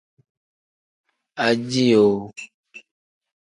Ajihoo. 1.45 2.21